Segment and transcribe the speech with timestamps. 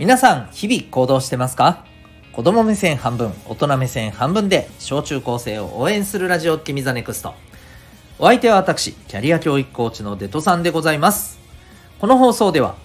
[0.00, 1.84] 皆さん日々行動してますか？
[2.32, 7.34] 子供目線半分大人目線半分で小中高生を応援するラジオ君ザネクスト。
[8.18, 11.38] お相手は私キャリア教育コーチのデトさんでございます。
[11.98, 12.76] この放送では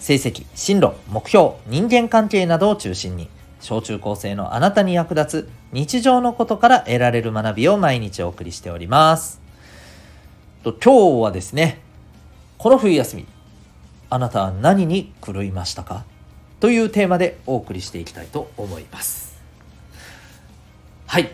[0.00, 3.28] 成績進路目標人間関係などを中心に
[3.60, 9.40] 小中高生のあなたに役立つ日常のことから得られる学びを毎日お送りしております。
[10.64, 11.80] と今日はですね
[12.58, 13.26] この冬休み
[14.10, 16.04] あなたは何に狂いましたか？
[16.64, 19.36] というテーマでお送りしていきたいと思います。
[21.06, 21.30] はい。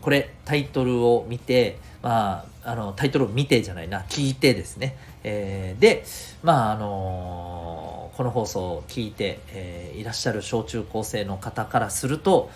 [0.00, 4.00] これタイトルを見てまああのタイトルを見てじゃないな。
[4.08, 6.04] 聞いてですね、えー、で
[6.42, 12.50] まああのー、この放送を聞いて、えー、いらっしゃる小中高生の方からすると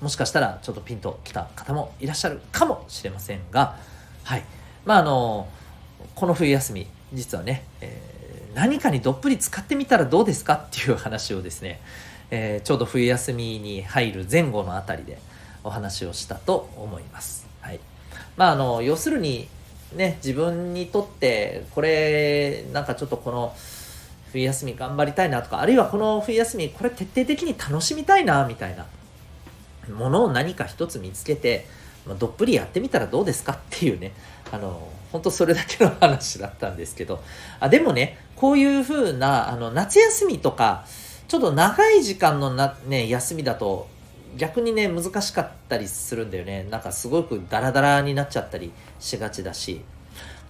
[0.00, 3.78] もしかしたらちょっとピンときた方もいらっしゃるかもしれませんが
[4.22, 4.44] はい。
[4.84, 5.48] まああの
[6.14, 8.14] この冬休み実はね、えー
[8.54, 11.80] 何かにどっぷり使ってみたらどうですかっていう話をですね、
[12.30, 15.18] えー、ちょうど冬休みに入る前後のあたりで
[15.62, 17.46] お話をしたと思います。
[17.60, 17.80] はい。
[18.36, 19.48] まあ、あの、要するに、
[19.94, 23.54] ね、自分にとって、これ、なんかちょっとこの、
[24.34, 28.86] 冬休み頑張りたいなとか、あるいはこの冬休み、これ徹底的に楽しみたいな、みたいな
[29.94, 31.66] ものを何か一つ見つけて、
[32.04, 34.12] まあ、どっぷりやってみたらどうですかっていうね、
[34.54, 37.22] あの、本当それだけの話だったんですけど、
[37.60, 40.84] あでもね、こういう風な、あの、夏休みとか、
[41.28, 43.88] ちょっと長い時間のな、ね、休みだと、
[44.36, 46.66] 逆にね、難しかったりするんだよね。
[46.70, 49.82] なんかすごくダラダラになっちゃったりしがちだし。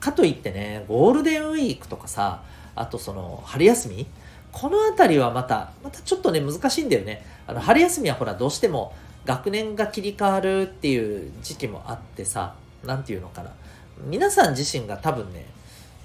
[0.00, 2.42] かといってね、ゴールデンウィークとかさ、
[2.74, 4.06] あとその、春休み？
[4.52, 7.24] この辺りはまた、またちょっとね、難しいんだよね。
[7.46, 8.94] あの、春休みはほら、どうしても
[9.24, 13.50] 学年が切り替わるっていう時期もあってさ、なんていうのかな。
[14.02, 15.46] 皆さん自身が多分ね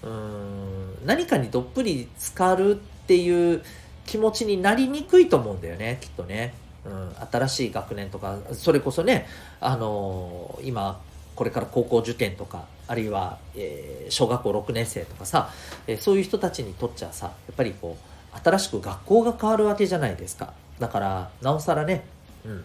[0.04, 3.64] うん何かにどっぷり浸かるっていう
[4.06, 6.54] 気持ちになりにくいと思うんだよねきっとね、
[6.86, 9.27] うん、新しい学年とかそれこそね
[9.60, 11.02] あのー、今
[11.36, 15.52] これから高校受験とかあるいは、えー、小学校6年生とかさ、
[15.88, 17.98] えー、そういう人たちにとっちゃさやっぱりこ
[18.36, 20.54] う新しく学校が変わるわけじゃないですか。
[20.80, 22.06] だからなおさらね、
[22.45, 22.64] うん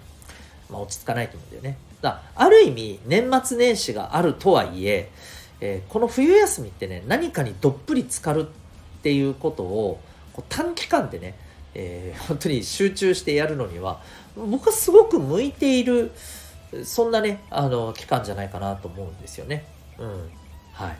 [0.71, 1.79] まあ、落ち着かないと思うんだよね。
[2.05, 5.11] だある意味年末年始があるとはいえ
[5.61, 10.01] えー、この冬休みってね何かにどっぷり浸かるっていうことを
[10.33, 11.35] こう短期間でね、
[11.75, 14.01] えー、本当に集中してやるのには
[14.37, 16.11] 僕はすごく向いている
[16.85, 19.65] そんなねあの期間じゃないかなと思うんですよね。
[19.99, 20.31] うん、
[20.73, 20.99] はい。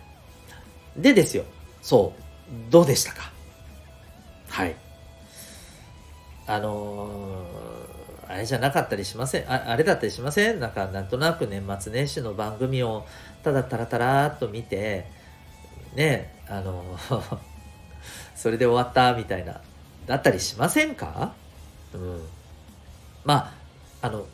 [0.97, 1.45] でですよ。
[1.83, 2.71] そう。
[2.71, 3.33] どうでしたか？
[4.49, 4.77] はい。
[6.47, 7.44] あのー、
[8.29, 9.53] あれじゃなかったりしません。
[9.53, 10.61] ああれだったりしません？
[10.61, 13.05] なんかなんとなく年末年始の番組を
[13.43, 15.07] ただたらたらっと見て
[15.95, 16.83] ねあの
[18.35, 19.61] それで終わったみたいな。
[20.07, 21.33] だったりしませんか？
[21.95, 22.23] うん。
[23.25, 23.55] ま
[24.03, 24.27] ああの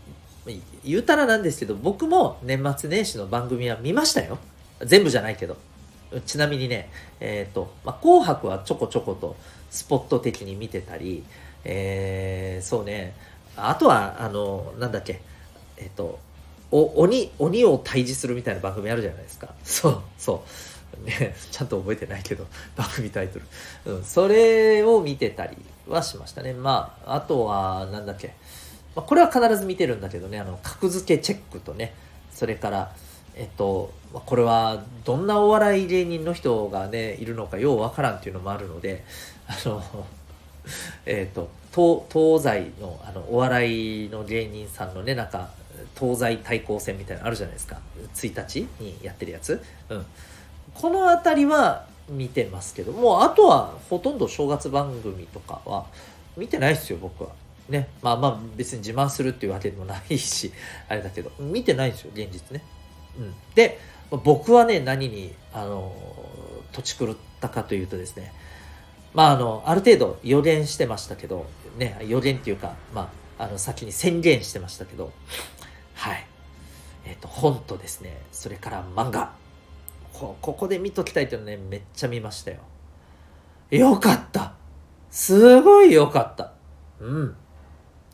[0.85, 4.39] 言うたらなんですけど僕も年末年始の番組は見ましたよ。
[4.81, 5.57] 全部じゃないけど。
[6.27, 6.91] ちなみにね
[7.21, 9.37] えっ、ー、と、まあ、紅白はちょこちょこと
[9.71, 11.23] スポット的に見てたり
[11.65, 13.15] えー、そうね。
[13.57, 15.21] あとはあのなんだっけ。
[15.77, 16.19] えっ、と
[16.71, 19.49] お鬼鬼を退治するみたいな番組あるじゃないですか。
[19.65, 20.45] そうそ
[21.03, 21.05] う。
[21.05, 22.47] ねちゃんと覚えてないけど
[22.77, 23.39] 番組タイト
[23.85, 25.57] ル、うん、それを見てたり
[25.89, 26.53] はしましたね。
[26.53, 28.35] まああとはなんだっけ、
[28.95, 30.39] まあ、これは必ず見てるんだけどね。
[30.41, 31.95] あの格付けチェックとね。
[32.33, 32.93] それから
[33.41, 39.05] えっと、これはどんなお笑い芸人の人がねいるのかようわからんっていうのもあるので
[39.47, 39.83] あの
[41.07, 45.51] えっと東東西のあのお笑いの芸人さんのねなんか
[45.99, 47.79] 東西対抗戦みたいなのあるじゃないですか。
[48.15, 50.07] 1日にやってるやつ、うん、
[50.75, 55.87] この辺りは見てますけどもうあとはほとんど正月番組とかは
[56.37, 57.31] 見てないですよ僕は。
[57.69, 57.89] ね。
[58.03, 60.53] まあまあ別に自慢するっていうわけでもないし
[60.89, 62.65] あれだけど見てないんですよ現実ね、
[63.17, 63.79] うん、で
[64.11, 65.93] 僕はね何にあの
[66.73, 68.33] 土地狂ったかというとですね。
[69.15, 71.47] まああのある程度予言してましたけど
[71.77, 75.13] ね予言っていうかまああの先に宣言してましたけど
[76.01, 76.27] はい。
[77.05, 79.33] えっ、ー、と、本とですね、それから漫画。
[80.15, 82.59] こここで見ときたいというのね、めっちゃ見ましたよ。
[83.71, 84.55] よかった
[85.11, 86.55] すごいよかった
[87.01, 87.37] うん。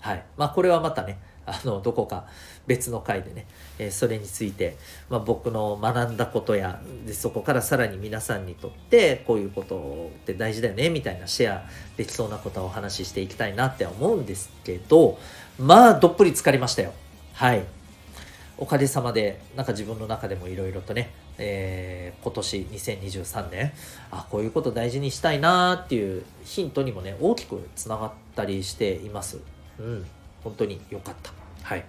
[0.00, 0.24] はい。
[0.36, 2.26] まあ、これはまたね、あの、どこか
[2.66, 3.46] 別の回でね、
[3.78, 4.76] えー、それについて、
[5.08, 11.64] まあ、僕の学んだことやで、そこからさらに皆さんにとって、こういうことって大事だよね、みたいなシェア
[11.96, 15.18] できそうなことをお話ししていきたいなって思うんですけど、
[15.58, 16.92] まあ、どっぷり浸かりましたよ。
[17.34, 17.64] はい。
[18.58, 23.72] おかげさまで、なんか自分の中でもいろいろとね、えー、今年2023年
[24.10, 29.38] あこういうこと大事にしたいなっていうヒントにもね大きくつながったりしています
[29.78, 30.06] うん
[30.42, 31.32] 本当に良かった
[31.66, 31.84] はい。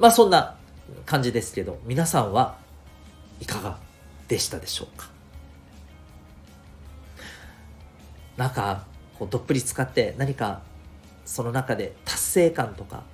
[0.00, 0.56] まあそんな
[1.06, 2.56] 感じですけど皆さんは
[3.40, 3.78] いかが
[4.26, 5.08] でしたでしょうか？
[8.36, 8.82] なんか
[9.16, 10.62] こうどっぷり使って何か
[11.24, 13.04] その中で達成感とか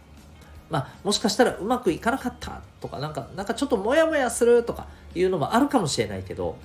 [0.70, 6.56] まあ、もしかしたらうまくいかなかったとかなんかなんかちょっとモヤモヤするとかいうのもあるかもしれないけど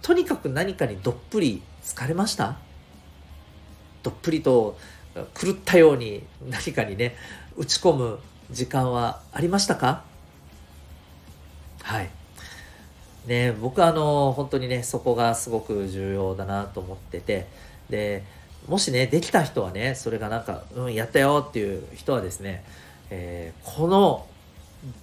[0.00, 2.56] とにかく何かにどっぷり疲れました？
[4.02, 4.78] どっぷりと
[5.14, 7.14] 狂ったように何かにね
[7.56, 8.18] 打ち込む
[8.52, 10.04] 時間はありましたか？
[11.82, 12.10] はい。
[13.26, 17.46] ね僕はあの本当にねそこがすごく重要だなと思ってて。
[17.90, 18.24] で
[18.68, 22.64] もしねできた人はねそれがなんかうんやったよっていう人はですね
[23.10, 24.26] えー、この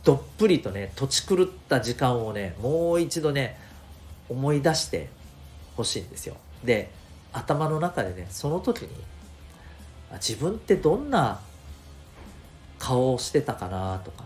[0.04, 3.60] どっぷりとね土地狂った時間をねもう一度ね
[4.30, 5.10] 思い出して
[5.76, 6.38] ほしいんですよ。
[6.64, 6.90] で
[7.32, 8.90] 頭の中でねその時に
[10.14, 11.40] 自分ってどんな
[12.80, 14.24] 顔をしてたかなとか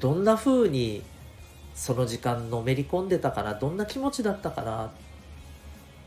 [0.00, 1.02] どんな風に
[1.74, 4.90] その時間のめり込んでたかなどんな気持ちだったかな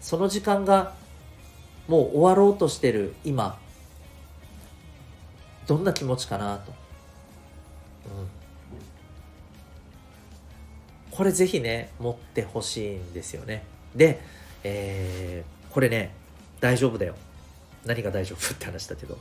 [0.02, 0.94] その時間が
[1.88, 3.58] もう終わろうとしてる今
[5.68, 8.22] どんな気持ちかなと、う
[11.14, 13.64] ん、これぜひね持ってほしいんですよね。
[13.96, 14.20] で、
[14.64, 16.12] えー、これね
[16.60, 17.16] 大丈夫だよ。
[17.86, 19.18] 何が大丈夫って話だけど。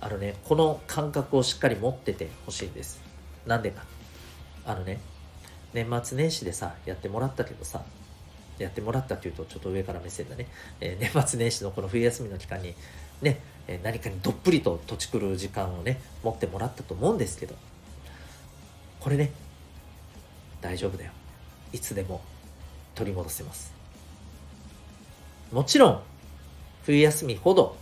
[0.00, 3.00] あのねこの感覚をしっかり持っててほしいんです。
[3.46, 3.84] なんでか。
[4.66, 5.00] あのね
[5.72, 7.82] 年末年始でさやってもらったけどさ
[8.58, 10.46] やってもらったっていうとちょっと上から目線だね、
[10.80, 12.74] えー、年末年始のこの冬休みの期間に
[13.22, 17.54] ねえ何かにどっぷりと土地狂う時間をね持ってもらったと思うんですけど
[19.00, 19.32] これね
[20.60, 21.12] 大丈夫だよ。
[21.72, 22.20] いつでも
[22.94, 23.72] 取り戻せます。
[25.52, 26.02] もちろん
[26.82, 27.76] 冬休みほど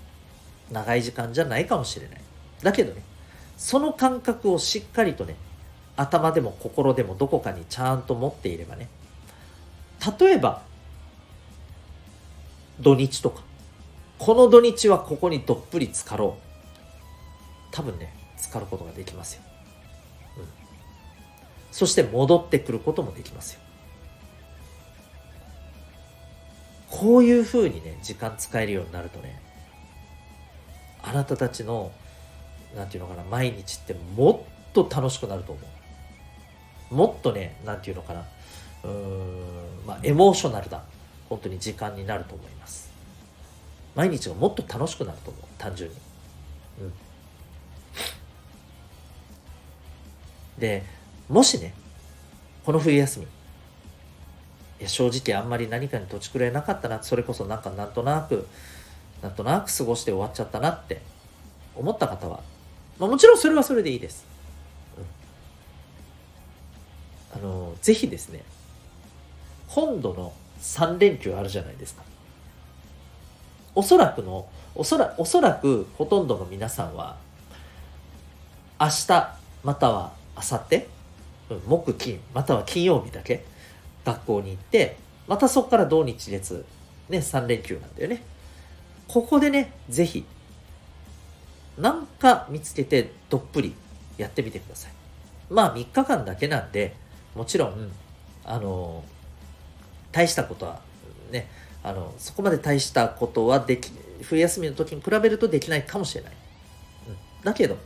[0.71, 2.21] 長い時間じゃないかもしれない。
[2.63, 3.03] だけどね
[3.57, 5.37] その感覚をしっかりとね
[5.97, 8.89] 頭でも心でもどこかにちゃんと持っていればね
[10.19, 10.63] 例えば
[12.81, 13.43] 土日とか
[14.19, 16.43] この土日はここにどっぷり浸かろう。
[17.71, 19.43] 多分ね浸かることができますよ、
[20.39, 20.45] うん、
[21.71, 23.61] そして戻ってくることもできますよ。
[26.91, 29.41] こういうふうにね時間使えるようになるとね
[31.03, 31.93] あなたたちの
[32.77, 35.61] なんていうのかな毎日ってもっと楽しくなると思
[36.91, 36.95] う。
[36.95, 38.25] もっとねなんていうのかな。
[38.85, 40.83] うーんまあエモーショナルだ。
[41.29, 42.91] 本当に時間になると思います。
[43.95, 45.43] 毎日がもっと楽しくなると思う。
[45.59, 45.97] 単純に。
[46.83, 46.93] うん。
[50.59, 50.83] で
[51.29, 51.75] もしね
[52.65, 53.27] この冬休み。
[53.27, 53.29] い
[54.83, 57.03] や正直あんまり何かに土地くれなかったな。
[57.03, 58.47] それこそなんかなんとなく
[59.23, 61.01] なんとなく過ごして終わっちゃったなって
[61.75, 62.41] 思った方は、
[62.99, 64.27] まあ、もちろんそれはそれでいいです、
[67.35, 68.43] うん、あのぜひですね
[69.69, 72.03] 今度の3連休あるじゃないですか。
[73.75, 77.17] おそらくのおそらおそらくほとんどの皆さんは
[78.81, 80.87] 明日または明後日
[81.67, 83.45] 木金または金曜日だけ
[84.05, 84.97] 学校に行って
[85.29, 86.65] またそこから土日月
[87.09, 88.23] ね3連休なんだよね。
[89.09, 90.25] ここでね是非
[91.79, 93.75] なんか見つけてどっぷり
[94.19, 94.93] やってみてください。
[95.51, 96.95] まあ3日間だけなんで
[97.35, 97.91] もちろん
[98.45, 99.05] あの
[100.13, 100.81] 大したことは
[101.31, 101.49] ね
[101.83, 103.91] あのそこまで大したことはでき
[104.23, 106.33] 冬休みの時に比べるとできないかもしれない、
[107.09, 107.79] うん、だけど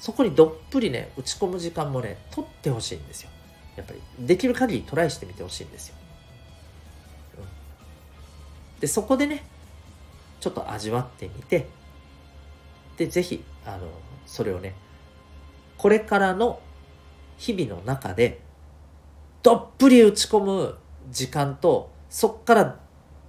[0.00, 3.30] そこにどっぷりね打ち込む時間もね取ってほしいんですよ。
[3.76, 5.94] やっぱりできる限りトライしてみてほしいんですよ、
[7.38, 7.40] う
[8.76, 9.44] ん、でそこでね
[10.40, 11.68] ちょっと味わってみて
[12.96, 13.88] でぜひあの
[14.26, 14.74] それをね
[15.76, 16.60] これからの
[17.36, 18.40] 日々の中で
[19.42, 20.76] どっぷり打ち込む
[21.10, 22.78] 時間とそっから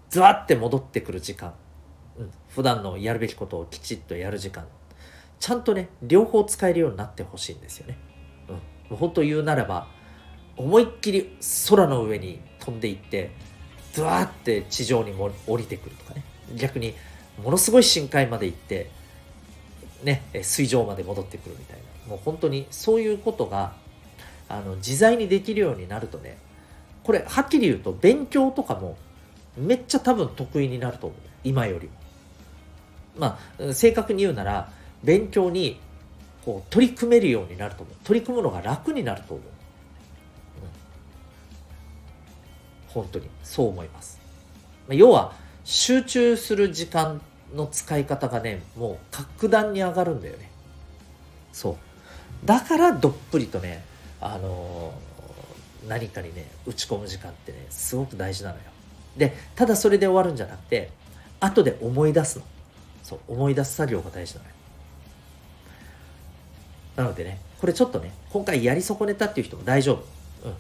[0.10, 1.54] ズワって戻ってくる時間、
[2.18, 4.66] うん、普段のやるべきことをきちっとやる時間。
[5.40, 7.98] ちゃんとね両方使えるようになってほしいんですよね、
[8.48, 9.88] うん、もう本当言うならば
[10.56, 11.36] 思いっきり
[11.68, 13.32] 空の上に飛んでいって
[13.94, 16.24] ズワーって地上にも降りてくるとかね。
[16.56, 16.94] 逆に
[17.44, 18.90] ものすごい深海まで行って
[20.04, 21.84] ね水上まで戻ってくるみたいな。
[22.10, 23.74] もう本当にそういうことが
[24.50, 26.38] あの自在にできるようになるとね
[27.04, 28.98] これはっきり言うと勉強とかも
[29.58, 31.20] めっちゃ多分得意になると思う。
[31.44, 31.94] 今よりも。
[33.18, 34.72] まあ正確に言うなら
[35.04, 35.80] 勉強に
[36.46, 37.96] こう取り組めるようになると思う。
[38.04, 39.46] 取り組むのが楽になると思う、
[42.88, 44.20] 本当にそう思います。
[44.88, 47.22] まあ要は集中する時間
[47.54, 50.50] の使い方がねもう格段に上がるんだよね。
[51.52, 51.78] そう。
[52.46, 53.84] だからどっぷりとね
[54.20, 58.64] あのー、何かにね打ち込む時間ってねすごく大事なのよ。
[59.18, 60.90] でただそれで終わるんじゃなくて
[61.40, 62.46] 後で思い出すの。
[63.04, 64.54] そう思い出す作業が大事なのよ。
[66.96, 69.98] なのでねこれちょっとね今回やり損ねたっていう人も大丈夫、
[70.48, 70.56] うん、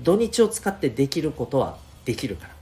[0.00, 2.54] 土日を使ってできることはできるから。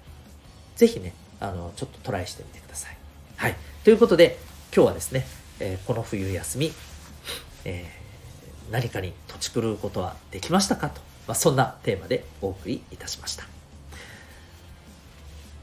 [0.77, 2.97] 是非ねあのちょっとトライしてみてください
[3.37, 4.39] はいということで
[4.75, 5.27] 今日はですね、
[5.59, 6.73] えー、この冬休み、
[7.65, 13.45] えー、何かに土地狂うことはできましたかと、まあ、そんなテーマでお送りいたしました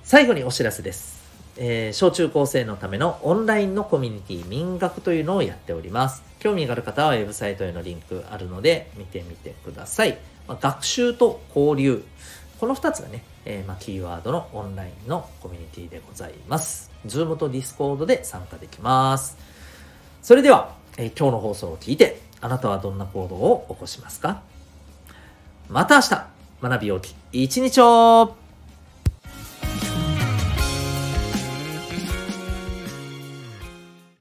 [0.08, 1.18] 最後にお知らせです。
[1.58, 6.24] えー、小中高生のためのオンラインのコミュニティ民学というのをやっております。
[6.40, 10.18] 興味がある方はウェブサイトへのリンクあるので見てみてください。
[10.48, 12.06] まあ、学習と交流。
[12.60, 16.92] この2つがね、えー、ま、キーワードのオンラインのコミュニティでございます。
[17.06, 19.38] Zoom と Discord で参加できます。
[20.24, 24.42] それでは、えー、今日の放送を聞いて、あなたはどんな行動を起こしますか？
[25.70, 26.28] また明日、
[26.62, 28.36] 学びよき一日を